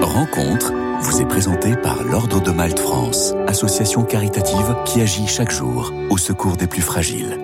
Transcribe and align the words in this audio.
Rencontre 0.00 0.72
vous 1.02 1.20
est 1.20 1.28
présentée 1.28 1.76
par 1.76 2.02
l'Ordre 2.02 2.42
de 2.42 2.50
Malte 2.50 2.78
France, 2.78 3.34
association 3.46 4.04
caritative 4.04 4.74
qui 4.86 5.02
agit 5.02 5.26
chaque 5.26 5.50
jour 5.50 5.92
au 6.08 6.16
secours 6.16 6.56
des 6.56 6.66
plus 6.66 6.80
fragiles. 6.80 7.38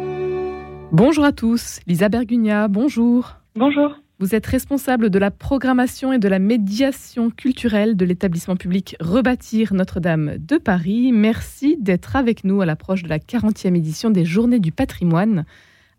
Bonjour 0.93 1.25
à 1.25 1.33
tous, 1.33 1.81
Lisa 1.87 2.09
Bergugna, 2.09 2.69
bonjour. 2.69 3.37
Bonjour. 3.55 3.99
Vous 4.19 4.35
êtes 4.35 4.47
responsable 4.47 5.11
de 5.11 5.19
la 5.19 5.31
programmation 5.31 6.15
et 6.15 6.19
de 6.19 6.29
la 6.29 6.39
médiation 6.39 7.29
culturelle 7.29 7.99
de 7.99 8.07
l'établissement 8.07 8.57
public 8.57 8.97
Rebâtir 8.99 9.75
Notre-Dame 9.75 10.39
de 10.39 10.57
Paris. 10.57 11.13
Merci 11.13 11.77
d'être 11.79 12.17
avec 12.17 12.45
nous 12.45 12.63
à 12.63 12.67
l'approche 12.67 13.03
de 13.03 13.11
la 13.11 13.19
40e 13.19 13.77
édition 13.77 14.09
des 14.09 14.25
Journées 14.25 14.59
du 14.59 14.73
patrimoine. 14.73 15.45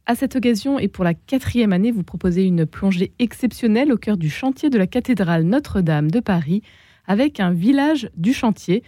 À 0.06 0.16
cette 0.16 0.36
occasion 0.36 0.80
et 0.80 0.90
pour 0.90 1.06
la 1.06 1.14
quatrième 1.14 1.72
année, 1.72 1.92
vous 1.92 2.04
proposez 2.04 2.44
une 2.44 2.66
plongée 2.66 3.14
exceptionnelle 3.20 3.90
au 3.90 3.98
cœur 3.98 4.18
du 4.18 4.30
chantier 4.30 4.70
de 4.70 4.78
la 4.78 4.86
cathédrale 4.86 5.44
Notre-Dame 5.44 6.12
de 6.12 6.20
Paris 6.20 6.62
avec 7.08 7.40
un 7.40 7.52
village 7.52 8.10
du 8.18 8.34
chantier. 8.34 8.84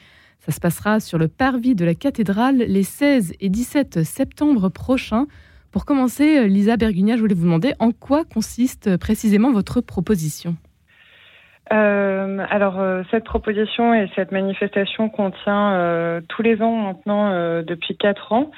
Ça 0.46 0.52
se 0.52 0.60
passera 0.60 1.00
sur 1.00 1.18
le 1.18 1.30
parvis 1.30 1.74
de 1.74 1.86
la 1.86 1.96
cathédrale 1.96 2.58
les 2.58 2.84
16 2.84 3.32
et 3.40 3.48
17 3.48 4.04
septembre 4.04 4.68
prochains. 4.68 5.28
Pour 5.72 5.86
commencer, 5.86 6.50
Lisa 6.50 6.76
Bergugna, 6.76 7.16
je 7.16 7.22
voulais 7.22 7.34
vous 7.34 7.46
demander 7.46 7.74
en 7.80 7.92
quoi 7.92 8.26
consiste 8.26 8.98
précisément 8.98 9.54
votre 9.54 9.80
proposition? 9.80 10.58
Euh, 11.74 12.46
alors 12.50 12.80
euh, 12.80 13.02
cette 13.10 13.24
proposition 13.24 13.94
et 13.96 14.08
cette 14.16 14.32
manifestation 14.32 15.10
qu'on 15.10 15.32
tient 15.32 15.74
euh, 15.74 16.22
tous 16.30 16.44
les 16.44 16.62
ans 16.62 16.76
maintenant 16.76 17.32
depuis 17.64 17.98
quatre 17.98 18.34
ans 18.34 18.52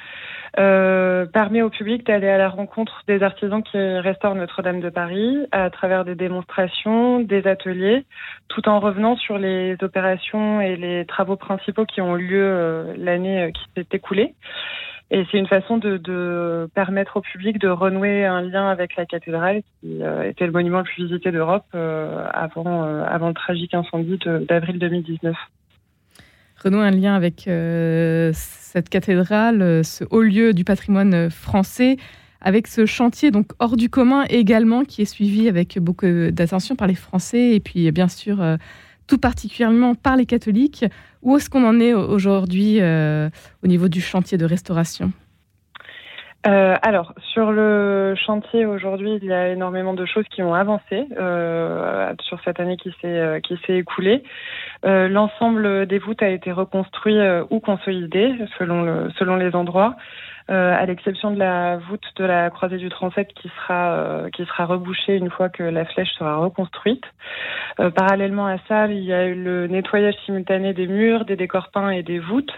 permet 0.54 1.62
au 1.62 1.70
public 1.70 2.04
d'aller 2.04 2.28
à 2.28 2.38
la 2.38 2.48
rencontre 2.48 3.02
des 3.06 3.22
artisans 3.22 3.62
qui 3.62 3.78
restaurent 3.78 4.34
Notre-Dame 4.34 4.80
de 4.80 4.88
Paris 4.88 5.46
à 5.52 5.70
travers 5.70 6.04
des 6.04 6.16
démonstrations, 6.16 7.20
des 7.20 7.46
ateliers, 7.46 8.04
tout 8.48 8.68
en 8.68 8.80
revenant 8.80 9.16
sur 9.16 9.38
les 9.38 9.76
opérations 9.82 10.60
et 10.60 10.76
les 10.76 11.04
travaux 11.06 11.36
principaux 11.36 11.84
qui 11.84 12.00
ont 12.00 12.14
lieu 12.14 12.92
l'année 12.96 13.52
qui 13.54 13.62
s'est 13.76 13.86
écoulée. 13.92 14.34
Et 15.10 15.24
c'est 15.30 15.38
une 15.38 15.46
façon 15.46 15.78
de, 15.78 16.68
permettre 16.74 17.16
au 17.16 17.20
public 17.22 17.58
de 17.58 17.68
renouer 17.68 18.26
un 18.26 18.42
lien 18.42 18.68
avec 18.68 18.94
la 18.96 19.06
cathédrale, 19.06 19.62
qui 19.80 20.02
euh, 20.02 20.28
était 20.28 20.44
le 20.44 20.52
monument 20.52 20.78
le 20.78 20.84
plus 20.84 21.06
visité 21.06 21.32
d'Europe 21.32 21.64
euh, 21.74 22.26
avant, 22.32 22.84
euh, 22.84 23.04
avant 23.04 23.28
le 23.28 23.34
tragique 23.34 23.72
incendie 23.72 24.18
d'avril 24.48 24.78
2019. 24.78 25.34
Renouer 26.62 26.86
un 26.86 26.90
lien 26.90 27.14
avec 27.14 27.48
cette 28.34 28.88
cathédrale, 28.88 29.84
ce 29.84 30.04
haut 30.10 30.22
lieu 30.22 30.52
du 30.52 30.64
patrimoine 30.64 31.30
français, 31.30 31.96
avec 32.40 32.66
ce 32.66 32.84
chantier 32.84 33.30
donc 33.30 33.52
hors 33.60 33.76
du 33.76 33.88
commun 33.88 34.24
également, 34.28 34.82
qui 34.84 35.02
est 35.02 35.06
suivi 35.06 35.48
avec 35.48 35.78
beaucoup 35.78 36.06
d'attention 36.32 36.74
par 36.74 36.88
les 36.88 36.96
Français, 36.96 37.54
et 37.54 37.60
puis 37.60 37.92
bien 37.92 38.08
sûr 38.08 38.42
tout 39.08 39.18
particulièrement 39.18 39.94
par 39.94 40.16
les 40.16 40.26
catholiques. 40.26 40.84
Où 41.22 41.36
est-ce 41.36 41.50
qu'on 41.50 41.66
en 41.66 41.80
est 41.80 41.94
aujourd'hui 41.94 42.80
euh, 42.80 43.28
au 43.64 43.66
niveau 43.66 43.88
du 43.88 44.00
chantier 44.00 44.38
de 44.38 44.44
restauration? 44.44 45.10
Euh, 46.46 46.76
alors, 46.82 47.14
sur 47.32 47.50
le 47.50 48.14
chantier 48.14 48.64
aujourd'hui, 48.64 49.18
il 49.20 49.24
y 49.24 49.32
a 49.32 49.48
énormément 49.48 49.92
de 49.92 50.06
choses 50.06 50.24
qui 50.30 50.40
ont 50.44 50.54
avancé 50.54 51.04
euh, 51.18 52.14
sur 52.20 52.40
cette 52.44 52.60
année 52.60 52.76
qui 52.76 52.94
s'est 53.02 53.42
écoulée. 53.76 54.22
L'ensemble 54.84 55.86
des 55.86 55.98
voûtes 55.98 56.22
a 56.22 56.28
été 56.28 56.52
reconstruit 56.52 57.18
ou 57.50 57.58
consolidé 57.58 58.32
selon 58.56 59.10
selon 59.18 59.34
les 59.34 59.56
endroits. 59.56 59.96
Euh, 60.50 60.74
à 60.74 60.86
l'exception 60.86 61.30
de 61.30 61.38
la 61.38 61.76
voûte 61.76 62.06
de 62.16 62.24
la 62.24 62.48
croisée 62.48 62.78
du 62.78 62.88
transept 62.88 63.34
qui 63.34 63.50
sera 63.50 63.92
euh, 63.92 64.30
qui 64.30 64.46
sera 64.46 64.64
rebouchée 64.64 65.14
une 65.14 65.28
fois 65.28 65.50
que 65.50 65.62
la 65.62 65.84
flèche 65.84 66.10
sera 66.18 66.36
reconstruite. 66.36 67.04
Euh, 67.80 67.90
parallèlement 67.90 68.46
à 68.46 68.56
ça, 68.66 68.86
il 68.86 69.04
y 69.04 69.12
a 69.12 69.26
eu 69.26 69.34
le 69.34 69.66
nettoyage 69.66 70.14
simultané 70.24 70.72
des 70.72 70.86
murs, 70.86 71.26
des 71.26 71.36
décors 71.36 71.68
peints 71.70 71.90
et 71.90 72.02
des 72.02 72.18
voûtes 72.18 72.52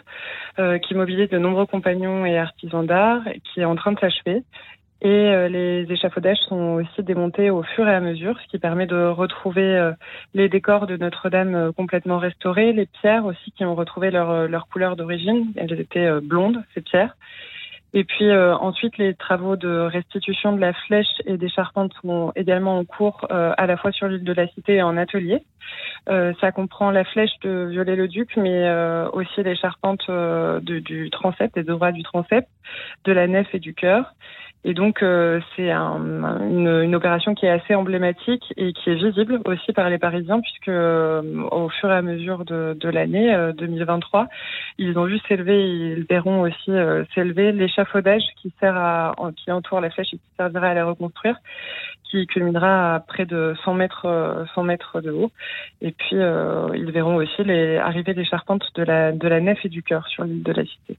qui 0.82 0.94
mobilise 0.94 1.30
de 1.30 1.38
nombreux 1.38 1.64
compagnons 1.64 2.26
et 2.26 2.36
artisans 2.36 2.84
d'art 2.84 3.22
qui 3.44 3.62
est 3.62 3.64
en 3.64 3.76
train 3.76 3.92
de 3.92 3.98
s'achever. 3.98 4.42
Et 5.00 5.48
les 5.48 5.86
échafaudages 5.88 6.36
sont 6.50 6.82
aussi 6.82 7.02
démontés 7.02 7.48
au 7.48 7.62
fur 7.62 7.88
et 7.88 7.94
à 7.94 8.00
mesure, 8.00 8.38
ce 8.42 8.46
qui 8.48 8.58
permet 8.58 8.86
de 8.86 9.06
retrouver 9.06 9.92
les 10.34 10.50
décors 10.50 10.86
de 10.86 10.98
Notre-Dame 10.98 11.72
complètement 11.74 12.18
restaurés, 12.18 12.74
les 12.74 12.84
pierres 12.84 13.24
aussi 13.24 13.52
qui 13.52 13.64
ont 13.64 13.74
retrouvé 13.74 14.10
leur, 14.10 14.48
leur 14.48 14.68
couleur 14.68 14.96
d'origine. 14.96 15.50
Elles 15.56 15.80
étaient 15.80 16.20
blondes, 16.20 16.62
ces 16.74 16.82
pierres. 16.82 17.16
Et 17.92 18.04
puis 18.04 18.28
euh, 18.28 18.56
ensuite, 18.56 18.98
les 18.98 19.14
travaux 19.14 19.56
de 19.56 19.68
restitution 19.68 20.52
de 20.52 20.60
la 20.60 20.72
flèche 20.72 21.20
et 21.24 21.36
des 21.36 21.48
charpentes 21.48 21.92
sont 22.02 22.32
également 22.36 22.78
en 22.78 22.84
cours 22.84 23.26
euh, 23.30 23.52
à 23.56 23.66
la 23.66 23.76
fois 23.76 23.90
sur 23.90 24.06
l'île 24.06 24.22
de 24.22 24.32
la 24.32 24.46
Cité 24.48 24.76
et 24.76 24.82
en 24.82 24.96
atelier. 24.96 25.42
Euh, 26.08 26.32
ça 26.40 26.52
comprend 26.52 26.90
la 26.90 27.04
flèche 27.04 27.32
de 27.42 27.66
Viollet-le-Duc, 27.70 28.36
mais 28.36 28.70
aussi 29.12 29.42
les 29.42 29.56
charpentes 29.56 30.10
du 30.62 31.10
transept, 31.10 31.54
des 31.54 31.64
droits 31.64 31.92
du 31.92 32.02
transept, 32.02 32.48
de 33.04 33.12
la 33.12 33.26
nef 33.26 33.48
et 33.54 33.58
du 33.58 33.74
chœur. 33.74 34.14
Et 34.62 34.74
donc, 34.74 35.02
euh, 35.02 35.40
c'est 35.56 35.70
un, 35.70 35.96
une, 36.50 36.68
une, 36.68 36.94
opération 36.94 37.34
qui 37.34 37.46
est 37.46 37.50
assez 37.50 37.74
emblématique 37.74 38.52
et 38.58 38.74
qui 38.74 38.90
est 38.90 38.94
visible 38.94 39.40
aussi 39.46 39.72
par 39.72 39.88
les 39.88 39.96
Parisiens, 39.96 40.40
puisque 40.40 40.68
euh, 40.68 41.22
au 41.50 41.70
fur 41.70 41.90
et 41.90 41.96
à 41.96 42.02
mesure 42.02 42.44
de, 42.44 42.76
de 42.78 42.88
l'année 42.90 43.34
2023, 43.56 44.20
euh, 44.20 44.24
ils 44.76 44.98
ont 44.98 45.04
vu 45.04 45.18
s'élever, 45.26 45.66
ils 45.66 46.04
verront 46.04 46.42
aussi 46.42 46.72
s'élever 47.14 47.52
l'échafaudage 47.52 48.22
qui 48.36 48.52
sert 48.60 48.76
à, 48.76 49.14
qui 49.36 49.50
entoure 49.50 49.80
la 49.80 49.88
flèche 49.88 50.12
et 50.12 50.18
qui 50.18 50.28
servira 50.36 50.68
à 50.68 50.74
la 50.74 50.84
reconstruire, 50.84 51.36
qui 52.10 52.26
culminera 52.26 52.96
à 52.96 53.00
près 53.00 53.24
de 53.24 53.54
100 53.64 53.74
mètres, 53.74 54.44
100 54.54 54.62
mètres 54.64 55.00
de 55.00 55.10
haut. 55.10 55.30
Et 55.80 55.92
puis, 55.92 56.16
ils 56.16 56.90
verront 56.92 57.16
aussi 57.16 57.44
les 57.44 57.78
arrivées 57.78 58.12
des 58.12 58.26
charpentes 58.26 58.66
de 58.74 58.82
la, 58.82 59.12
de 59.12 59.26
la 59.26 59.40
nef 59.40 59.64
et 59.64 59.70
du 59.70 59.82
cœur 59.82 60.06
sur 60.08 60.24
l'île 60.24 60.42
de 60.42 60.52
la 60.52 60.64
Cité. 60.64 60.98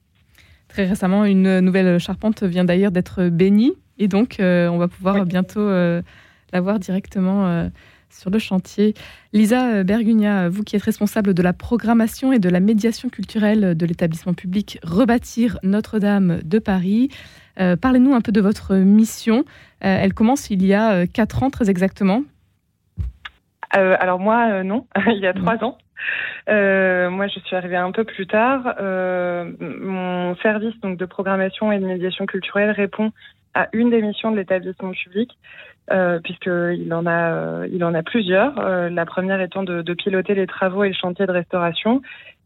Très 0.72 0.86
récemment, 0.86 1.26
une 1.26 1.60
nouvelle 1.60 2.00
charpente 2.00 2.44
vient 2.44 2.64
d'ailleurs 2.64 2.92
d'être 2.92 3.28
bénie 3.28 3.74
et 3.98 4.08
donc 4.08 4.40
euh, 4.40 4.70
on 4.70 4.78
va 4.78 4.88
pouvoir 4.88 5.26
bientôt 5.26 5.60
euh, 5.60 6.02
la 6.54 6.62
voir 6.62 6.80
directement 6.80 7.46
euh, 7.46 7.68
sur 8.10 8.30
le 8.30 8.40
chantier. 8.40 8.94
Lisa 9.34 9.84
Bergugna, 9.84 10.48
vous 10.48 10.64
qui 10.64 10.78
êtes 10.78 10.84
responsable 10.84 11.34
de 11.34 11.42
la 11.44 11.52
programmation 11.52 12.32
et 12.32 12.40
de 12.40 12.48
la 12.48 12.62
médiation 12.62 13.10
culturelle 13.10 13.76
de 13.76 13.86
l'établissement 13.86 14.34
public 14.34 14.80
Rebâtir 14.82 15.60
Notre-Dame 15.62 16.40
de 16.42 16.60
Paris, 16.60 17.10
parlez-nous 17.58 18.14
un 18.14 18.22
peu 18.22 18.32
de 18.32 18.40
votre 18.40 18.76
mission. 18.76 19.44
elle 19.82 20.14
commence 20.14 20.50
il 20.50 20.66
y 20.66 20.74
a 20.74 21.06
quatre 21.06 21.44
ans 21.44 21.50
très 21.50 21.70
exactement. 21.70 22.24
alors 23.72 24.20
moi, 24.20 24.64
non, 24.64 24.88
il 25.08 25.20
y 25.20 25.28
a 25.28 25.34
trois 25.34 25.62
ans. 25.66 25.78
Euh, 26.50 27.10
moi, 27.10 27.28
je 27.28 27.40
suis 27.40 27.56
arrivée 27.56 27.78
un 27.78 27.92
peu 27.92 28.04
plus 28.04 28.28
tard. 28.28 28.76
Euh, 28.80 29.52
mon 29.60 30.36
service 30.38 30.78
donc 30.82 30.98
de 30.98 31.06
programmation 31.06 31.72
et 31.72 31.80
de 31.80 31.86
médiation 31.86 32.26
culturelle 32.26 32.72
répond 32.72 33.12
à 33.54 33.68
une 33.74 33.90
des 33.90 34.02
missions 34.02 34.32
de 34.32 34.38
l'établissement 34.38 34.92
public, 34.92 35.38
euh, 35.92 36.20
puisqu'il 36.20 36.94
en 36.94 37.06
a, 37.06 37.34
euh, 37.34 37.68
il 37.72 37.84
en 37.84 37.94
a 37.94 38.04
plusieurs. 38.04 38.58
Euh, 38.60 38.90
la 38.90 39.06
première 39.06 39.42
étant 39.42 39.64
de, 39.64 39.82
de, 39.82 39.94
piloter 39.94 40.36
les 40.36 40.48
travaux 40.48 40.84
et 40.84 40.90
le 40.90 40.94
chantier 40.94 41.26
de 41.26 41.32
restauration, 41.32 42.02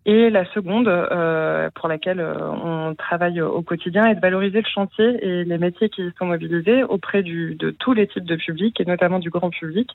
et 0.07 0.29
la 0.29 0.45
seconde, 0.53 0.87
euh, 0.87 1.69
pour 1.73 1.89
laquelle 1.89 2.19
euh, 2.19 2.35
on 2.63 2.93
travaille 2.93 3.41
au 3.41 3.63
quotidien, 3.63 4.05
est 4.05 4.13
de 4.13 4.19
valoriser 4.19 4.61
le 4.61 4.67
chantier 4.67 5.17
et 5.25 5.43
les 5.43 5.57
métiers 5.57 5.89
qui 5.89 6.03
y 6.03 6.11
sont 6.19 6.27
mobilisés 6.27 6.83
auprès 6.83 7.23
du, 7.23 7.55
de 7.55 7.71
tous 7.71 7.93
les 7.93 8.05
types 8.05 8.23
de 8.23 8.35
publics 8.35 8.79
et 8.79 8.85
notamment 8.85 9.17
du 9.17 9.31
grand 9.31 9.49
public. 9.49 9.89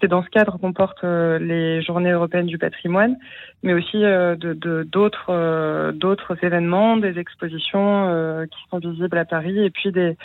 C'est 0.00 0.08
dans 0.08 0.24
ce 0.24 0.28
cadre 0.30 0.58
qu'on 0.58 0.72
porte 0.72 1.04
euh, 1.04 1.38
les 1.38 1.82
Journées 1.82 2.10
européennes 2.10 2.46
du 2.46 2.58
patrimoine, 2.58 3.16
mais 3.62 3.74
aussi 3.74 3.98
de 3.98 4.82
d'autres 4.82 5.92
d'autres 5.92 6.36
événements, 6.42 6.96
des 6.96 7.18
expositions 7.18 8.46
qui 8.50 8.58
sont 8.70 8.78
visibles 8.78 9.16
à 9.16 9.24
Paris 9.24 9.58
et 9.64 9.70
puis 9.70 9.90
des 9.90 10.16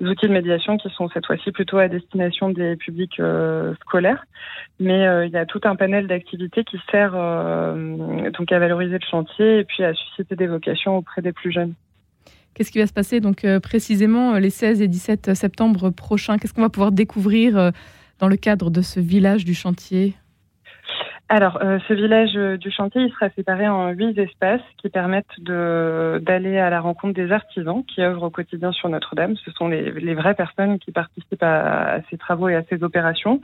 outils 0.00 0.26
de 0.26 0.32
médiation 0.32 0.78
qui 0.78 0.90
sont 0.90 1.08
cette 1.10 1.26
fois-ci 1.26 1.52
plutôt 1.52 1.78
à 1.78 1.88
destination 1.88 2.48
des 2.48 2.76
publics 2.76 3.20
scolaires. 3.82 4.24
Mais 4.80 5.26
il 5.26 5.30
y 5.30 5.36
a 5.36 5.46
tout 5.46 5.60
un 5.64 5.76
panel 5.76 6.08
d'activités 6.08 6.64
qui 6.64 6.80
sert 6.90 7.12
donc 7.12 8.50
à 8.52 8.58
valoriser 8.58 8.77
le 8.86 8.98
chantier 9.10 9.60
et 9.60 9.64
puis 9.64 9.84
à 9.84 9.94
susciter 9.94 10.36
des 10.36 10.46
vocations 10.46 10.96
auprès 10.96 11.22
des 11.22 11.32
plus 11.32 11.52
jeunes. 11.52 11.74
Qu'est-ce 12.58 12.72
qui 12.72 12.80
va 12.80 12.88
se 12.88 12.92
passer 12.92 13.20
donc 13.20 13.44
euh, 13.44 13.60
précisément 13.60 14.34
euh, 14.34 14.40
les 14.40 14.50
16 14.50 14.82
et 14.82 14.88
17 14.88 15.34
septembre 15.34 15.90
prochains? 15.90 16.38
Qu'est-ce 16.38 16.52
qu'on 16.52 16.62
va 16.62 16.68
pouvoir 16.68 16.90
découvrir 16.90 17.56
euh, 17.56 17.70
dans 18.18 18.26
le 18.26 18.36
cadre 18.36 18.70
de 18.70 18.82
ce 18.82 18.98
village 18.98 19.44
du 19.44 19.54
chantier? 19.54 20.16
Alors, 21.28 21.60
ce 21.60 21.92
village 21.92 22.32
du 22.58 22.70
chantier, 22.70 23.02
il 23.02 23.12
sera 23.12 23.28
séparé 23.36 23.68
en 23.68 23.90
huit 23.90 24.18
espaces 24.18 24.62
qui 24.78 24.88
permettent 24.88 25.38
d'aller 25.38 26.56
à 26.56 26.70
la 26.70 26.80
rencontre 26.80 27.12
des 27.12 27.30
artisans 27.30 27.84
qui 27.84 28.00
œuvrent 28.00 28.22
au 28.22 28.30
quotidien 28.30 28.72
sur 28.72 28.88
Notre-Dame. 28.88 29.36
Ce 29.36 29.50
sont 29.50 29.68
les, 29.68 30.14
vraies 30.14 30.34
personnes 30.34 30.78
qui 30.78 30.90
participent 30.90 31.42
à, 31.42 32.00
ces 32.08 32.16
travaux 32.16 32.48
et 32.48 32.54
à 32.54 32.62
ces 32.70 32.82
opérations. 32.82 33.42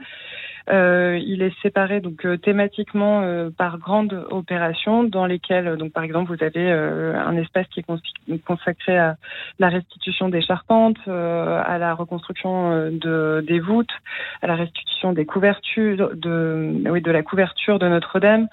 Il 0.67 1.41
est 1.41 1.53
séparé 1.61 1.99
donc 1.99 2.25
thématiquement 2.41 3.23
par 3.57 3.77
grandes 3.77 4.25
opérations 4.31 5.03
dans 5.03 5.25
lesquelles, 5.25 5.77
donc 5.77 5.91
par 5.93 6.03
exemple, 6.03 6.35
vous 6.35 6.43
avez 6.43 6.71
un 6.71 7.35
espace 7.37 7.67
qui 7.67 7.81
est 7.81 8.45
consacré 8.45 8.97
à 8.97 9.15
la 9.59 9.69
restitution 9.69 10.29
des 10.29 10.41
charpentes, 10.41 10.97
à 11.07 11.77
la 11.77 11.93
reconstruction 11.93 12.89
de, 12.91 13.43
des 13.47 13.59
voûtes, 13.59 13.93
à 14.41 14.47
la 14.47 14.55
restitution 14.55 15.13
des 15.13 15.25
couvertures, 15.25 16.11
de, 16.15 16.89
oui, 16.89 17.01
de 17.01 17.11
la 17.11 17.23
couverture 17.23 17.79
de 17.79 17.87
Notre-Dame, 17.87 18.47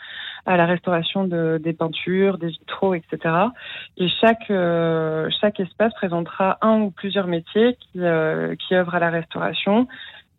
à 0.46 0.56
la 0.56 0.66
restauration 0.66 1.24
de, 1.24 1.60
des 1.62 1.72
peintures, 1.72 2.38
des 2.38 2.48
vitraux, 2.48 2.94
etc. 2.94 3.34
Et 3.96 4.08
chaque 4.08 4.50
euh, 4.50 5.28
chaque 5.40 5.60
espace 5.60 5.92
présentera 5.94 6.58
un 6.62 6.80
ou 6.80 6.90
plusieurs 6.90 7.26
métiers 7.26 7.76
qui 7.80 8.00
euh, 8.00 8.54
qui 8.56 8.74
œuvrent 8.74 8.94
à 8.94 9.00
la 9.00 9.10
restauration. 9.10 9.86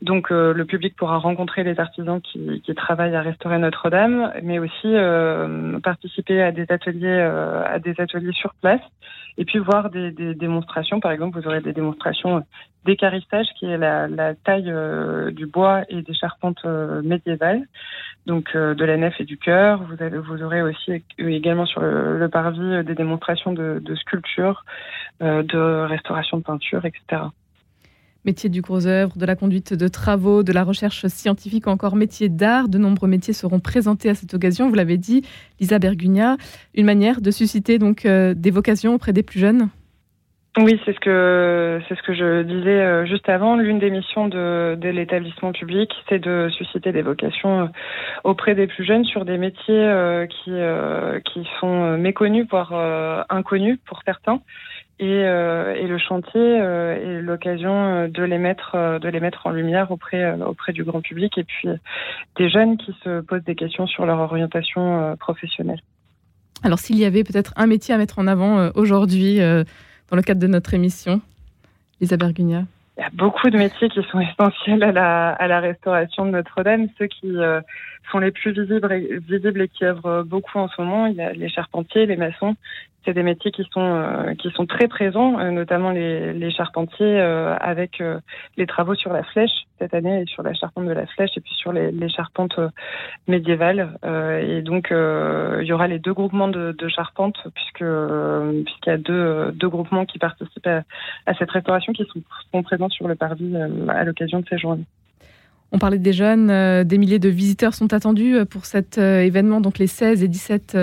Donc 0.04 0.32
euh, 0.32 0.54
le 0.54 0.66
public 0.66 0.96
pourra 0.96 1.18
rencontrer 1.18 1.64
les 1.64 1.80
artisans 1.80 2.22
qui, 2.22 2.62
qui 2.62 2.76
travaillent 2.76 3.16
à 3.16 3.22
restaurer 3.22 3.58
Notre-Dame, 3.58 4.32
mais 4.44 4.60
aussi 4.60 4.94
participer 5.82 6.44
à 6.44 6.52
des 6.52 6.66
ateliers 6.70 7.22
à 7.22 7.80
des 7.80 7.96
ateliers 8.00 8.34
sur 8.34 8.54
place 8.62 8.82
et 9.38 9.46
puis 9.46 9.58
voir 9.58 9.90
des, 9.90 10.12
des, 10.12 10.36
démonstrations. 10.36 11.00
Par 11.00 11.12
exemple, 11.12 11.40
vous 11.40 11.48
aurez 11.48 11.62
des 11.62 11.74
démonstrations 11.74 12.46
d'écarissage 12.86 13.48
qui 13.58 13.66
est 13.66 13.78
la, 13.78 14.08
la 14.08 14.36
taille 14.36 14.72
du 15.32 15.48
bois 15.48 15.84
et 15.90 16.04
des 16.04 16.14
charpentes 16.14 16.64
médiévales 17.04 17.64
donc 18.26 18.50
euh, 18.56 18.74
de 18.74 18.86
la 18.86 18.98
nef 18.98 19.20
et 19.20 19.26
du 19.26 19.38
chœur. 19.38 19.84
Vous, 19.84 19.96
vous 20.22 20.44
aurez 20.44 20.62
aussi 20.62 21.04
également 21.18 21.66
sur 21.66 21.82
le, 21.82 22.28
parvis 22.30 22.62
euh, 22.62 22.84
des 22.84 22.96
démonstrations 22.96 23.54
de, 23.54 23.80
de 23.84 23.96
sculpture, 23.96 24.66
euh, 25.22 25.44
de 25.44 25.86
restauration 25.86 26.38
de 26.38 26.44
peinture, 26.44 26.86
etc. 26.86 27.24
Métier 28.26 28.50
du 28.50 28.62
gros 28.62 28.88
œuvre, 28.88 29.18
de 29.18 29.26
la 29.26 29.36
conduite 29.36 29.74
de 29.74 29.88
travaux, 29.88 30.44
de 30.44 30.54
la 30.54 30.64
recherche 30.64 31.08
scientifique, 31.08 31.68
encore 31.68 31.96
métier 31.96 32.30
d'art. 32.30 32.70
De 32.70 32.78
nombreux 32.78 33.08
métiers 33.08 33.34
seront 33.34 33.60
présentés 33.60 34.10
à 34.10 34.16
cette 34.16 34.34
occasion. 34.34 34.70
Vous 34.70 34.76
l'avez 34.76 34.98
dit, 34.98 35.24
Lisa 35.60 35.80
Bergugna, 35.80 36.38
une 36.74 36.86
manière 36.86 37.22
de 37.22 37.32
susciter 37.32 37.80
donc 37.80 38.08
des 38.08 38.52
vocations 38.52 38.96
auprès 38.96 39.14
des 39.14 39.24
plus 39.24 39.40
jeunes. 39.40 39.70
Oui, 40.60 40.80
c'est 40.86 40.94
ce 40.94 41.00
que 41.00 41.82
c'est 41.88 41.96
ce 41.96 42.04
que 42.04 42.14
je 42.14 42.44
disais 42.44 42.80
euh, 42.80 43.06
juste 43.08 43.28
avant. 43.28 43.56
L'une 43.56 43.80
des 43.80 43.90
missions 43.90 44.28
de, 44.28 44.76
de 44.80 44.90
l'établissement 44.90 45.52
public, 45.52 45.92
c'est 46.08 46.20
de 46.20 46.48
susciter 46.52 46.92
des 46.92 47.02
vocations 47.02 47.62
euh, 47.62 47.68
auprès 48.24 48.54
des 48.54 48.68
plus 48.68 48.86
jeunes 48.86 49.04
sur 49.04 49.26
des 49.26 49.40
métiers 49.40 49.74
euh, 49.74 50.28
qui 50.28 50.52
qui 51.26 51.50
sont 51.60 51.98
méconnus 51.98 52.46
voire 52.52 53.26
inconnus 53.30 53.80
pour 53.86 54.02
certains. 54.06 54.42
Et, 55.00 55.06
et 55.06 55.88
le 55.88 55.98
chantier 55.98 56.40
est 56.40 57.22
l'occasion 57.22 58.08
de 58.08 58.24
les 58.24 58.38
mettre 58.38 59.00
de 59.00 59.10
les 59.10 59.20
mettre 59.20 59.48
en 59.48 59.50
lumière 59.50 59.92
auprès 59.92 60.34
auprès 60.42 60.72
du 60.72 60.84
grand 60.84 61.02
public 61.02 61.38
et 61.38 61.44
puis 61.44 61.68
des 62.38 62.50
jeunes 62.50 62.78
qui 62.78 62.96
se 63.04 63.22
posent 63.22 63.44
des 63.44 63.56
questions 63.56 63.88
sur 63.88 64.06
leur 64.06 64.20
orientation 64.20 65.18
professionnelle. 65.20 65.82
Alors 66.64 66.80
s'il 66.80 66.98
y 66.98 67.06
avait 67.06 67.24
peut-être 67.24 67.54
un 67.58 67.66
métier 67.66 67.94
à 67.94 67.98
mettre 67.98 68.20
en 68.20 68.28
avant 68.28 68.70
aujourd'hui 68.76 69.40
dans 69.40 70.16
le 70.16 70.22
cadre 70.22 70.40
de 70.40 70.48
notre 70.48 70.74
émission 70.74 71.22
Lisa 72.04 72.18
Bergugna 72.18 72.64
Il 72.98 73.02
y 73.02 73.04
a 73.04 73.10
beaucoup 73.14 73.50
de 73.50 73.58
métiers 73.58 73.90
qui 73.90 74.04
sont 74.12 74.20
essentiels 74.40 74.84
à 74.84 74.92
la, 74.92 75.30
à 75.30 75.48
la 75.48 75.60
restauration 75.60 76.26
de 76.26 76.32
Notre-Dame. 76.32 76.88
Ceux 76.98 77.08
qui 77.08 77.38
euh, 77.38 77.62
sont 78.12 78.20
les 78.20 78.32
plus 78.32 78.52
visibles 78.52 78.92
et, 78.92 79.20
visibles 79.20 79.62
et 79.62 79.68
qui 79.70 79.86
œuvrent 79.86 80.24
beaucoup 80.24 80.58
en 80.60 80.68
ce 80.68 80.82
moment, 80.82 81.06
il 81.06 81.16
y 81.16 81.22
a 81.22 81.32
les 81.34 81.50
charpentiers, 81.50 82.06
les 82.06 82.18
maçons, 82.18 82.56
c'est 83.06 83.14
des 83.14 83.24
métiers 83.24 83.52
qui 83.52 83.64
sont 83.72 83.82
euh, 83.82 84.34
qui 84.36 84.50
sont 84.52 84.66
très 84.66 84.88
présents, 84.88 85.40
euh, 85.40 85.52
notamment 85.52 85.92
les, 85.92 86.34
les 86.34 86.52
charpentiers 86.52 87.20
euh, 87.20 87.56
avec 87.60 88.02
les 88.58 88.66
travaux 88.66 88.96
sur 88.96 89.14
la 89.14 89.24
flèche 89.24 89.52
cette 89.80 89.94
année 89.94 90.22
et 90.22 90.26
sur 90.26 90.44
la 90.44 90.54
charpente 90.54 90.86
de 90.86 90.92
la 90.92 91.06
flèche 91.06 91.32
et 91.36 91.42
puis 91.42 91.54
sur 91.54 91.74
les, 91.74 91.92
les 91.92 92.10
charpentes 92.10 92.60
médiévales. 93.28 93.98
et 94.42 94.62
donc 94.62 94.88
il 94.92 95.66
y 95.66 95.74
aura 95.74 95.88
les 95.88 96.00
deux 96.00 96.14
groupements 96.14 96.48
de, 96.48 96.72
de 96.72 96.88
charpentes 96.88 97.40
puisque 97.54 97.84
puisqu'il 98.66 98.90
y 98.90 98.94
a 98.94 98.98
deux, 98.98 99.52
deux 99.52 99.70
groupements 99.70 100.06
qui 100.06 100.20
participent 100.20 100.68
à, 100.68 100.84
à 101.26 101.34
cette 101.34 101.52
restauration 101.52 101.92
qui 101.94 102.06
sont, 102.06 102.22
sont 102.52 102.64
présents 102.64 102.90
sur 102.90 103.08
le 103.08 103.16
parvis 103.16 103.56
à 103.90 104.04
l'occasion 104.04 104.40
de 104.40 104.46
ces 104.48 104.58
journées. 104.58 104.86
On 105.74 105.80
parlait 105.80 105.98
des 105.98 106.14
jeunes, 106.14 106.84
des 106.84 106.98
milliers 107.00 107.20
de 107.20 107.30
visiteurs 107.30 107.74
sont 107.74 107.94
attendus 107.94 108.38
pour 108.48 108.66
cet 108.66 109.00
événement, 109.00 109.60
donc 109.60 109.80
les 109.80 109.88
16 109.88 110.22
et 110.22 110.28
17 110.28 110.78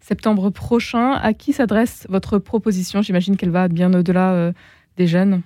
septembre 0.00 0.50
prochain. 0.50 1.12
À 1.12 1.32
qui 1.34 1.52
s'adresse 1.52 2.06
votre 2.08 2.38
proposition? 2.38 3.02
J'imagine 3.02 3.36
qu'elle 3.36 3.50
va 3.50 3.68
bien 3.68 3.92
au-delà 3.94 4.32
euh, 4.32 4.52
des 4.96 5.06
jeunes. 5.06 5.42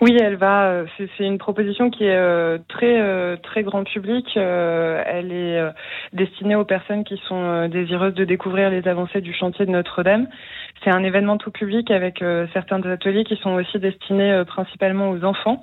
Oui, 0.00 0.16
elle 0.18 0.36
va. 0.36 0.70
Euh, 0.70 0.86
c'est 0.96 1.24
une 1.24 1.36
proposition 1.38 1.90
qui 1.90 2.04
est 2.04 2.16
euh, 2.16 2.58
très 2.68 3.36
très 3.42 3.62
grand 3.62 3.84
public. 3.84 4.36
Elle 4.36 5.32
est 5.32 5.60
destinée 6.12 6.54
aux 6.54 6.64
personnes 6.64 7.04
qui 7.04 7.20
sont 7.28 7.68
désireuses 7.68 8.14
de 8.14 8.24
découvrir 8.24 8.70
les 8.70 8.86
avancées 8.88 9.20
du 9.20 9.34
chantier 9.34 9.66
de 9.66 9.70
Notre-Dame. 9.70 10.28
C'est 10.82 10.90
un 10.90 11.04
événement 11.04 11.36
tout 11.36 11.50
public 11.50 11.90
avec 11.90 12.24
certains 12.52 12.80
ateliers 12.82 13.24
qui 13.24 13.36
sont 13.36 13.52
aussi 13.52 13.78
destinés 13.78 14.42
principalement 14.46 15.10
aux 15.10 15.24
enfants. 15.24 15.60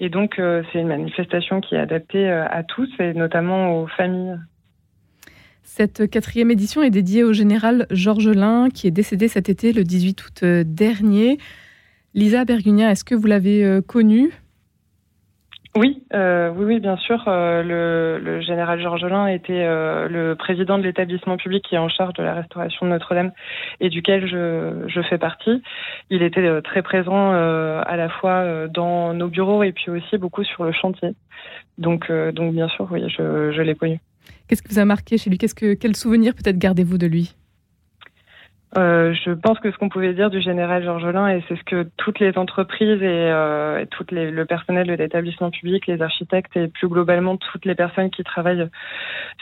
Et 0.00 0.10
donc 0.10 0.34
c'est 0.36 0.78
une 0.78 0.88
manifestation 0.88 1.60
qui 1.60 1.74
est 1.74 1.78
adaptée 1.78 2.30
à 2.30 2.62
tous 2.62 2.90
et 2.98 3.14
notamment 3.14 3.80
aux 3.80 3.86
familles. 3.86 4.36
Cette 5.72 6.10
quatrième 6.10 6.50
édition 6.50 6.82
est 6.82 6.90
dédiée 6.90 7.22
au 7.22 7.32
général 7.32 7.86
Georges 7.92 8.28
Lin, 8.28 8.70
qui 8.74 8.88
est 8.88 8.90
décédé 8.90 9.28
cet 9.28 9.48
été, 9.48 9.72
le 9.72 9.84
18 9.84 10.26
août 10.26 10.40
euh, 10.42 10.64
dernier. 10.66 11.38
Lisa 12.14 12.44
Bergugna, 12.44 12.90
est-ce 12.90 13.04
que 13.04 13.14
vous 13.14 13.26
l'avez 13.26 13.64
euh, 13.64 13.80
connu 13.80 14.30
oui, 15.76 16.02
euh, 16.14 16.50
oui, 16.56 16.64
oui, 16.64 16.80
bien 16.80 16.96
sûr. 16.96 17.22
le, 17.28 18.40
général 18.40 18.80
Georges 18.82 19.04
Lin 19.04 19.28
était 19.28 19.64
le 20.08 20.34
président 20.34 20.78
de 20.78 20.82
l'établissement 20.82 21.36
public 21.36 21.64
qui 21.64 21.76
est 21.76 21.78
en 21.78 21.88
charge 21.88 22.14
de 22.14 22.24
la 22.24 22.34
restauration 22.34 22.86
de 22.86 22.90
Notre-Dame 22.90 23.30
et 23.78 23.88
duquel 23.88 24.26
je, 24.26 24.88
je, 24.88 25.00
fais 25.02 25.16
partie. 25.16 25.62
Il 26.10 26.24
était 26.24 26.60
très 26.62 26.82
présent 26.82 27.30
à 27.30 27.96
la 27.96 28.08
fois 28.08 28.66
dans 28.66 29.14
nos 29.14 29.28
bureaux 29.28 29.62
et 29.62 29.70
puis 29.70 29.92
aussi 29.92 30.18
beaucoup 30.18 30.42
sur 30.42 30.64
le 30.64 30.72
chantier. 30.72 31.10
Donc, 31.78 32.10
donc 32.10 32.52
bien 32.52 32.66
sûr, 32.66 32.88
oui, 32.90 33.02
je, 33.08 33.52
je 33.52 33.62
l'ai 33.62 33.76
connu. 33.76 34.00
Qu'est-ce 34.48 34.64
qui 34.64 34.74
vous 34.74 34.80
a 34.80 34.84
marqué 34.84 35.18
chez 35.18 35.30
lui? 35.30 35.38
Qu'est-ce 35.38 35.54
que, 35.54 35.74
Quel 35.74 35.94
souvenir 35.94 36.34
peut-être 36.34 36.58
gardez-vous 36.58 36.98
de 36.98 37.06
lui? 37.06 37.36
Euh, 38.76 39.12
je 39.24 39.32
pense 39.32 39.58
que 39.58 39.72
ce 39.72 39.76
qu'on 39.78 39.88
pouvait 39.88 40.14
dire 40.14 40.30
du 40.30 40.40
général 40.40 40.84
Georgelin, 40.84 41.28
et 41.28 41.42
c'est 41.48 41.56
ce 41.56 41.64
que 41.64 41.88
toutes 41.96 42.20
les 42.20 42.38
entreprises 42.38 43.02
et, 43.02 43.30
euh, 43.30 43.84
toutes 43.90 44.12
les, 44.12 44.30
le 44.30 44.44
personnel 44.44 44.86
de 44.86 44.92
l'établissement 44.92 45.50
public, 45.50 45.88
les 45.88 46.00
architectes 46.00 46.56
et 46.56 46.68
plus 46.68 46.86
globalement 46.86 47.36
toutes 47.36 47.64
les 47.64 47.74
personnes 47.74 48.10
qui 48.10 48.22
travaillent 48.22 48.68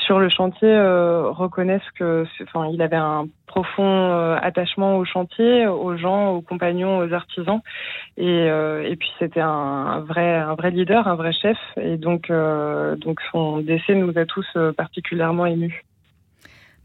sur 0.07 0.19
le 0.19 0.31
chantier 0.31 0.69
euh, 0.69 1.31
reconnaissent 1.31 1.91
que, 1.99 2.25
enfin, 2.43 2.71
il 2.73 2.81
avait 2.81 2.97
un 2.97 3.27
profond 3.47 3.85
euh, 3.85 4.39
attachement 4.41 4.97
au 4.97 5.05
chantier, 5.05 5.67
aux 5.67 5.97
gens, 5.99 6.31
aux 6.31 6.41
compagnons, 6.41 6.99
aux 6.99 7.13
artisans, 7.13 7.61
et, 8.17 8.25
euh, 8.25 8.83
et 8.89 8.97
puis 8.97 9.11
c'était 9.19 9.41
un, 9.41 9.49
un, 9.49 10.01
vrai, 10.01 10.37
un 10.37 10.55
vrai 10.55 10.71
leader, 10.71 11.07
un 11.07 11.17
vrai 11.17 11.33
chef, 11.33 11.59
et 11.77 11.99
donc, 11.99 12.33
donc 12.99 13.21
son 13.31 13.59
décès 13.59 13.95
nous 13.95 14.17
a 14.17 14.25
tous 14.25 14.47
particulièrement 14.75 15.45
émus. 15.45 15.85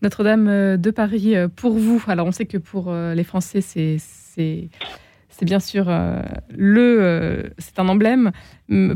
Notre-Dame 0.03 0.48
euh, 0.50 0.77
de 0.77 0.91
Paris 0.91 1.36
euh, 1.36 1.48
pour 1.48 1.74
vous. 1.74 2.03
Alors 2.07 2.27
on 2.27 2.31
sait 2.31 2.45
que 2.45 2.57
pour 2.57 2.86
euh, 2.89 3.15
les 3.15 3.24
Français, 3.24 3.62
c'est 3.62 4.69
bien 5.41 5.60
sûr 5.60 5.91
le 6.55 7.51
c'est 7.57 7.79
un 7.79 7.89
emblème. 7.89 8.31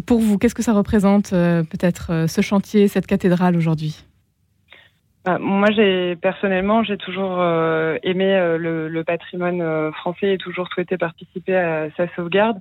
Pour 0.06 0.20
vous, 0.20 0.38
qu'est-ce 0.38 0.56
que 0.56 0.64
ça 0.64 0.72
représente 0.72 1.32
peut-être 1.32 2.26
ce 2.30 2.42
chantier, 2.42 2.88
cette 2.88 3.06
cathédrale 3.06 3.58
aujourd'hui? 3.58 4.07
Moi, 5.39 5.67
j'ai 5.72 6.15
personnellement, 6.15 6.84
j'ai 6.84 6.98
toujours 6.98 7.43
aimé 8.03 8.57
le, 8.57 8.88
le, 8.88 9.03
patrimoine 9.03 9.91
français 9.93 10.34
et 10.34 10.38
toujours 10.38 10.67
souhaité 10.69 10.98
participer 10.98 11.55
à 11.55 11.89
sa 11.98 12.07
sauvegarde. 12.15 12.60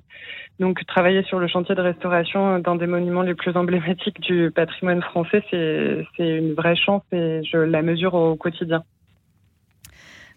Donc, 0.59 0.83
travailler 0.85 1.23
sur 1.23 1.39
le 1.39 1.47
chantier 1.47 1.75
de 1.75 1.81
restauration 1.81 2.59
d'un 2.59 2.75
des 2.75 2.87
monuments 2.87 3.21
les 3.21 3.35
plus 3.35 3.55
emblématiques 3.55 4.19
du 4.21 4.51
patrimoine 4.51 5.01
français, 5.01 5.43
c'est 5.51 6.05
une 6.19 6.53
vraie 6.53 6.75
chance 6.75 7.03
et 7.11 7.41
je 7.43 7.57
la 7.57 7.81
mesure 7.81 8.13
au 8.15 8.35
quotidien. 8.35 8.83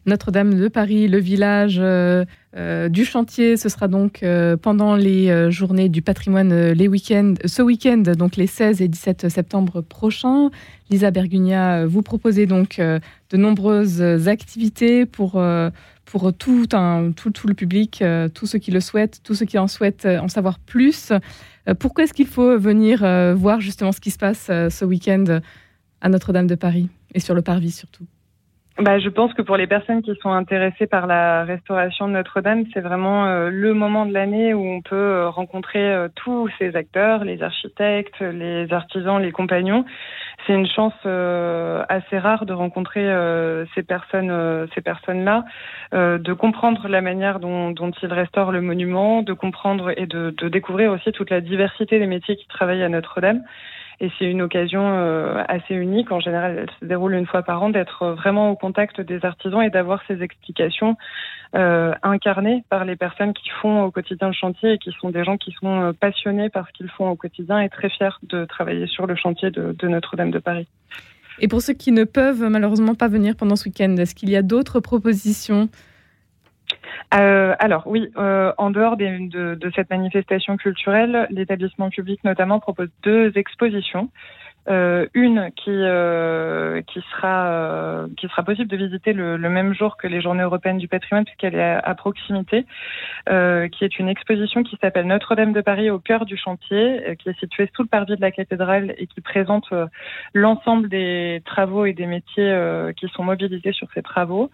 Notre-Dame 0.06 0.54
de 0.54 0.68
Paris, 0.68 1.08
le 1.08 1.18
village 1.18 1.76
euh, 1.78 2.24
euh, 2.56 2.88
du 2.88 3.04
chantier, 3.04 3.58
ce 3.58 3.68
sera 3.68 3.86
donc 3.86 4.22
euh, 4.22 4.56
pendant 4.56 4.96
les 4.96 5.50
journées 5.50 5.90
du 5.90 6.00
patrimoine, 6.00 6.70
les 6.70 6.88
week-ends, 6.88 7.34
ce 7.44 7.60
week-end, 7.60 8.02
donc 8.16 8.36
les 8.36 8.46
16 8.46 8.80
et 8.80 8.88
17 8.88 9.28
septembre 9.28 9.82
prochains. 9.82 10.50
Lisa 10.88 11.10
Bergugna, 11.10 11.86
vous 11.86 12.02
proposez 12.02 12.46
donc 12.46 12.80
de 12.80 13.36
nombreuses 13.36 14.02
activités 14.26 15.06
pour 15.06 15.42
pour 16.06 16.32
tout, 16.32 16.66
un, 16.72 17.12
tout, 17.12 17.30
tout 17.30 17.46
le 17.46 17.54
public, 17.54 18.02
tous 18.34 18.46
ceux 18.46 18.58
qui 18.58 18.72
le 18.72 18.80
souhaitent, 18.80 19.20
tous 19.22 19.34
ceux 19.34 19.46
qui 19.46 19.58
en 19.58 19.68
souhaitent 19.68 20.06
en 20.06 20.26
savoir 20.26 20.58
plus. 20.58 21.12
Pourquoi 21.78 22.04
est-ce 22.04 22.14
qu'il 22.14 22.26
faut 22.26 22.58
venir 22.58 23.00
voir 23.36 23.60
justement 23.60 23.92
ce 23.92 24.00
qui 24.00 24.10
se 24.10 24.18
passe 24.18 24.46
ce 24.46 24.84
week-end 24.84 25.40
à 26.00 26.08
Notre-Dame 26.08 26.48
de 26.48 26.56
Paris 26.56 26.88
et 27.14 27.20
sur 27.20 27.34
le 27.34 27.42
parvis 27.42 27.70
surtout? 27.70 28.06
Bah, 28.80 28.98
je 28.98 29.08
pense 29.08 29.34
que 29.34 29.42
pour 29.42 29.56
les 29.56 29.66
personnes 29.66 30.02
qui 30.02 30.14
sont 30.22 30.30
intéressées 30.30 30.86
par 30.86 31.06
la 31.06 31.44
restauration 31.44 32.08
de 32.08 32.12
Notre-Dame, 32.12 32.64
c'est 32.72 32.80
vraiment 32.80 33.26
euh, 33.26 33.50
le 33.50 33.74
moment 33.74 34.06
de 34.06 34.12
l'année 34.12 34.54
où 34.54 34.64
on 34.64 34.80
peut 34.80 34.94
euh, 34.96 35.28
rencontrer 35.28 35.92
euh, 35.92 36.08
tous 36.14 36.48
ces 36.58 36.76
acteurs, 36.76 37.24
les 37.24 37.42
architectes, 37.42 38.20
les 38.20 38.72
artisans, 38.72 39.20
les 39.20 39.32
compagnons. 39.32 39.84
C'est 40.46 40.54
une 40.54 40.66
chance 40.66 40.94
assez 41.04 42.18
rare 42.18 42.46
de 42.46 42.54
rencontrer 42.54 43.06
ces 43.74 43.82
personnes, 43.82 44.66
ces 44.74 44.80
personnes-là, 44.80 45.44
de 45.92 46.32
comprendre 46.32 46.88
la 46.88 47.02
manière 47.02 47.40
dont, 47.40 47.74
ils 48.02 48.12
restaurent 48.12 48.50
le 48.50 48.62
monument, 48.62 49.22
de 49.22 49.34
comprendre 49.34 49.92
et 49.98 50.06
de, 50.06 50.34
de 50.36 50.48
découvrir 50.48 50.92
aussi 50.92 51.12
toute 51.12 51.28
la 51.28 51.42
diversité 51.42 51.98
des 51.98 52.06
métiers 52.06 52.36
qui 52.36 52.48
travaillent 52.48 52.82
à 52.82 52.88
Notre-Dame. 52.88 53.42
Et 54.02 54.10
c'est 54.18 54.24
une 54.24 54.40
occasion 54.40 54.82
euh, 54.82 55.42
assez 55.46 55.74
unique. 55.74 56.10
En 56.10 56.20
général, 56.20 56.56
elle 56.58 56.70
se 56.80 56.84
déroule 56.86 57.14
une 57.14 57.26
fois 57.26 57.42
par 57.42 57.62
an 57.62 57.68
d'être 57.68 58.12
vraiment 58.12 58.50
au 58.50 58.56
contact 58.56 59.00
des 59.02 59.22
artisans 59.26 59.62
et 59.62 59.68
d'avoir 59.68 60.00
ces 60.08 60.22
explications 60.22 60.96
euh, 61.54 61.92
incarnées 62.02 62.64
par 62.70 62.86
les 62.86 62.96
personnes 62.96 63.34
qui 63.34 63.50
font 63.60 63.82
au 63.82 63.90
quotidien 63.90 64.28
le 64.28 64.32
chantier 64.32 64.72
et 64.72 64.78
qui 64.78 64.90
sont 64.98 65.10
des 65.10 65.22
gens 65.22 65.36
qui 65.36 65.52
sont 65.52 65.82
euh, 65.82 65.92
passionnés 65.92 66.48
par 66.48 66.66
ce 66.68 66.72
qu'ils 66.72 66.88
font 66.88 67.10
au 67.10 67.16
quotidien 67.16 67.60
et 67.60 67.68
très 67.68 67.90
fiers 67.90 68.16
de 68.22 68.46
travailler 68.46 68.86
sur 68.86 69.06
le 69.06 69.16
chantier 69.16 69.50
de, 69.50 69.76
de 69.78 69.88
Notre-Dame 69.88 70.30
de 70.30 70.38
Paris. 70.38 70.66
Et 71.40 71.48
pour 71.48 71.60
ceux 71.60 71.74
qui 71.74 71.92
ne 71.92 72.04
peuvent 72.04 72.44
malheureusement 72.44 72.94
pas 72.94 73.08
venir 73.08 73.36
pendant 73.36 73.56
ce 73.56 73.68
week-end, 73.68 73.94
est-ce 73.96 74.14
qu'il 74.14 74.30
y 74.30 74.36
a 74.36 74.42
d'autres 74.42 74.80
propositions 74.80 75.68
euh, 77.12 77.54
alors 77.58 77.82
oui, 77.86 78.08
euh, 78.16 78.52
en 78.56 78.70
dehors 78.70 78.96
de, 78.96 79.54
de, 79.54 79.72
cette 79.74 79.90
manifestation 79.90 80.56
culturelle, 80.56 81.26
l'établissement 81.30 81.90
public 81.90 82.22
notamment 82.22 82.60
propose 82.60 82.88
deux 83.02 83.32
expositions. 83.36 84.10
Euh, 84.68 85.06
une 85.14 85.50
qui 85.56 85.70
euh, 85.70 86.82
qui 86.82 87.00
sera 87.10 87.46
euh, 87.46 88.08
qui 88.18 88.28
sera 88.28 88.42
possible 88.42 88.68
de 88.68 88.76
visiter 88.76 89.14
le, 89.14 89.38
le, 89.38 89.48
même 89.48 89.72
jour 89.72 89.96
que 89.96 90.06
les 90.06 90.20
Journées 90.20 90.42
européennes 90.42 90.76
du 90.76 90.86
patrimoine 90.86 91.24
puisqu'elle 91.24 91.54
est 91.54 91.80
à, 91.82 91.94
proximité, 91.94 92.66
euh, 93.30 93.68
qui 93.68 93.84
est 93.86 93.98
une 93.98 94.10
exposition 94.10 94.62
qui 94.62 94.76
s'appelle 94.76 95.06
Notre-Dame 95.06 95.54
de 95.54 95.62
Paris 95.62 95.88
au 95.88 95.98
cœur 95.98 96.26
du 96.26 96.36
chantier, 96.36 97.16
qui 97.18 97.30
est 97.30 97.40
située 97.40 97.70
sous 97.74 97.84
le 97.84 97.88
parvis 97.88 98.16
de 98.16 98.20
la 98.20 98.30
cathédrale 98.30 98.94
et 98.98 99.06
qui 99.06 99.22
présente 99.22 99.72
l'ensemble 100.34 100.90
des 100.90 101.40
travaux 101.46 101.86
et 101.86 101.94
des 101.94 102.06
métiers 102.06 102.54
qui 102.98 103.08
sont 103.08 103.24
mobilisés 103.24 103.72
sur 103.72 103.88
ces 103.94 104.02
travaux 104.02 104.50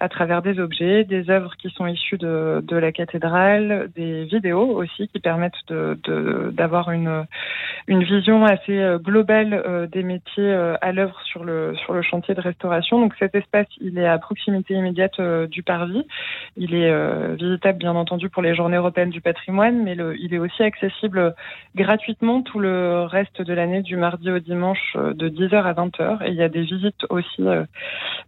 à 0.00 0.08
travers 0.08 0.40
des 0.40 0.58
objets, 0.58 1.04
des 1.04 1.28
œuvres 1.28 1.54
qui 1.58 1.68
sont 1.70 1.86
issues 1.86 2.18
de, 2.18 2.64
de 2.66 2.76
la 2.76 2.92
cathédrale, 2.92 3.90
des 3.94 4.24
vidéos 4.24 4.70
aussi 4.70 5.08
qui 5.08 5.20
permettent 5.20 5.52
de 5.68 5.98
d'avoir 6.52 6.90
une 6.90 7.26
une 7.88 8.04
vision 8.04 8.44
assez 8.44 8.96
globale 9.02 9.49
euh, 9.54 9.86
des 9.86 10.02
métiers 10.02 10.52
euh, 10.52 10.76
à 10.80 10.92
l'œuvre 10.92 11.20
sur 11.24 11.44
le 11.44 11.74
chantier 12.02 12.34
de 12.34 12.40
restauration. 12.40 13.00
Donc 13.00 13.14
cet 13.18 13.34
espace, 13.34 13.66
il 13.80 13.98
est 13.98 14.06
à 14.06 14.18
proximité 14.18 14.74
immédiate 14.74 15.18
euh, 15.20 15.46
du 15.46 15.62
parvis. 15.62 16.06
Il 16.56 16.74
est 16.74 16.90
visitable 17.36 17.78
bien 17.78 17.94
entendu 17.94 18.28
pour 18.28 18.42
les 18.42 18.54
Journées 18.54 18.76
européennes 18.76 19.10
du 19.10 19.20
patrimoine, 19.20 19.82
mais 19.82 19.96
il 20.18 20.34
est 20.34 20.38
aussi 20.38 20.62
accessible 20.62 21.34
gratuitement 21.74 22.42
tout 22.42 22.58
le 22.58 23.04
reste 23.04 23.40
de 23.40 23.52
l'année 23.52 23.82
du 23.82 23.96
mardi 23.96 24.30
au 24.30 24.38
dimanche 24.38 24.96
de 24.96 25.28
10h 25.28 25.62
à 25.62 25.72
20h. 25.72 26.24
Et 26.24 26.30
il 26.30 26.34
y 26.34 26.42
a 26.42 26.48
des 26.48 26.62
visites 26.62 27.04
aussi, 27.08 27.44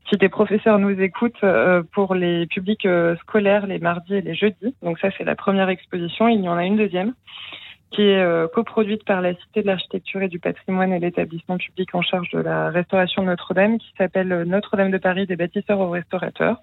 si 0.08 0.16
des 0.16 0.28
professeurs 0.28 0.78
nous 0.78 0.98
écoutent, 1.00 1.44
pour 1.92 2.14
les 2.14 2.46
publics 2.46 2.86
scolaires 3.22 3.66
les 3.66 3.78
mardis 3.78 4.14
et 4.14 4.20
les 4.22 4.34
jeudis. 4.34 4.74
Donc 4.82 4.98
ça 4.98 5.08
c'est 5.18 5.24
la 5.24 5.36
première 5.36 5.68
exposition. 5.68 6.28
Il 6.28 6.42
y 6.42 6.48
en 6.48 6.56
a 6.56 6.64
une 6.64 6.76
deuxième 6.76 7.14
qui 7.92 8.02
est 8.02 8.22
euh, 8.22 8.48
coproduite 8.48 9.04
par 9.04 9.20
la 9.20 9.34
Cité 9.34 9.62
de 9.62 9.66
l'Architecture 9.66 10.22
et 10.22 10.28
du 10.28 10.38
Patrimoine 10.38 10.92
et 10.92 10.98
l'établissement 10.98 11.58
public 11.58 11.94
en 11.94 12.02
charge 12.02 12.30
de 12.30 12.38
la 12.38 12.70
restauration 12.70 13.22
de 13.22 13.28
Notre-Dame, 13.28 13.78
qui 13.78 13.92
s'appelle 13.98 14.32
euh, 14.32 14.44
Notre-Dame 14.44 14.90
de 14.90 14.98
Paris 14.98 15.26
des 15.26 15.36
bâtisseurs 15.36 15.78
aux 15.78 15.90
restaurateurs, 15.90 16.56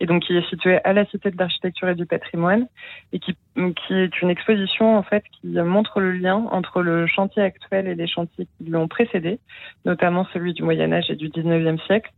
et 0.00 0.06
donc 0.06 0.24
qui 0.24 0.36
est 0.36 0.48
située 0.48 0.78
à 0.84 0.92
la 0.92 1.04
Cité 1.06 1.30
de 1.30 1.36
l'Architecture 1.38 1.90
et 1.90 1.94
du 1.94 2.06
Patrimoine, 2.06 2.66
et 3.12 3.18
qui, 3.18 3.36
qui 3.54 3.94
est 3.94 4.22
une 4.22 4.30
exposition 4.30 4.96
en 4.96 5.02
fait 5.02 5.22
qui 5.30 5.48
montre 5.48 6.00
le 6.00 6.12
lien 6.12 6.46
entre 6.50 6.80
le 6.80 7.06
chantier 7.06 7.42
actuel 7.42 7.86
et 7.86 7.94
les 7.94 8.06
chantiers 8.06 8.46
qui 8.56 8.70
l'ont 8.70 8.88
précédé, 8.88 9.40
notamment 9.84 10.26
celui 10.32 10.54
du 10.54 10.62
Moyen 10.62 10.90
Âge 10.92 11.10
et 11.10 11.16
du 11.16 11.28
19e 11.28 11.78
siècle. 11.84 12.10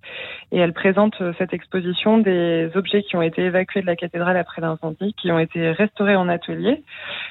Et 0.53 0.59
elle 0.59 0.73
présente 0.73 1.21
euh, 1.21 1.33
cette 1.38 1.53
exposition 1.53 2.19
des 2.19 2.71
objets 2.76 3.03
qui 3.03 3.17
ont 3.17 3.23
été 3.23 3.43
évacués 3.43 3.81
de 3.81 3.87
la 3.87 3.97
cathédrale 3.97 4.37
après 4.37 4.62
l'incendie, 4.62 5.12
qui 5.14 5.33
ont 5.33 5.41
été 5.41 5.73
restaurés 5.73 6.14
en 6.14 6.29
atelier 6.29 6.85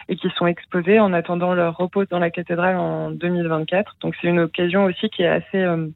et 0.09 0.17
qui 0.17 0.29
sont 0.37 0.47
exposés 0.47 0.99
en 0.99 1.13
en 1.13 1.17
attendant 1.17 1.53
leur 1.53 1.77
repos 1.77 2.05
dans 2.05 2.19
la 2.19 2.31
cathédrale 2.31 2.75
en 2.75 3.11
2024. 3.11 3.97
Donc 4.01 4.15
c'est 4.19 4.27
une 4.27 4.39
occasion 4.39 4.85
aussi 4.85 5.09
qui 5.09 5.21
est 5.21 5.27
assez 5.27 5.57
euh, 5.57 5.87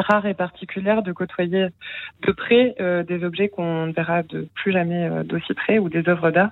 rare 0.00 0.26
et 0.26 0.34
particulière 0.34 1.02
de 1.02 1.12
côtoyer 1.12 1.68
de 2.22 2.32
près 2.32 2.74
euh, 2.80 3.02
des 3.02 3.24
objets 3.24 3.48
qu'on 3.48 3.86
ne 3.86 3.92
verra 3.92 4.22
de 4.22 4.48
plus 4.54 4.72
jamais 4.72 5.08
euh, 5.08 5.22
d'aussi 5.22 5.54
près 5.54 5.78
ou 5.78 5.88
des 5.88 6.08
œuvres 6.08 6.30
d'art. 6.30 6.50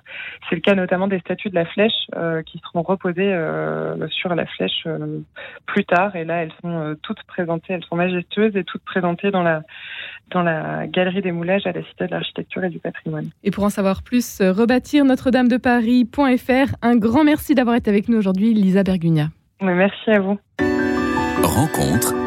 C'est 0.49 0.55
le 0.55 0.61
cas 0.61 0.75
notamment 0.75 1.07
des 1.07 1.19
statues 1.19 1.49
de 1.49 1.55
la 1.55 1.65
flèche 1.65 1.93
qui 2.45 2.59
seront 2.59 2.81
reposées 2.81 3.35
sur 4.09 4.33
la 4.33 4.45
flèche 4.45 4.87
plus 5.65 5.85
tard. 5.85 6.15
Et 6.15 6.25
là, 6.25 6.43
elles 6.43 6.53
sont 6.61 6.95
toutes 7.03 7.23
présentées, 7.23 7.73
elles 7.73 7.83
sont 7.83 7.95
majestueuses 7.95 8.55
et 8.55 8.63
toutes 8.63 8.83
présentées 8.83 9.31
dans 9.31 9.43
la 9.43 9.63
dans 10.31 10.43
la 10.43 10.87
galerie 10.87 11.21
des 11.21 11.31
moulages 11.31 11.65
à 11.65 11.71
la 11.71 11.83
Cité 11.83 12.05
de 12.05 12.11
l'Architecture 12.11 12.63
et 12.63 12.69
du 12.69 12.79
Patrimoine. 12.79 13.29
Et 13.43 13.51
pour 13.51 13.63
en 13.63 13.69
savoir 13.69 14.03
plus, 14.03 14.41
rebâtir 14.41 15.05
Notre-Dame 15.05 15.47
de 15.47 15.57
Paris.fr. 15.57 16.75
Un 16.81 16.97
grand 16.97 17.23
merci 17.23 17.55
d'avoir 17.55 17.75
été 17.75 17.89
avec 17.89 18.09
nous 18.09 18.17
aujourd'hui, 18.17 18.53
Lisa 18.53 18.83
Bergugna. 18.83 19.27
Merci 19.61 20.11
à 20.11 20.19
vous. 20.19 20.37
Rencontre 21.43 22.26